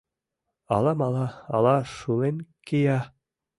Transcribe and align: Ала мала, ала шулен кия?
Ала 0.75 0.93
мала, 1.01 1.25
ала 1.55 1.75
шулен 1.97 2.37
кия? 2.67 2.99